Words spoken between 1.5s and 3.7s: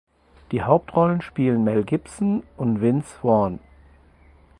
Mel Gibson und Vince Vaughn.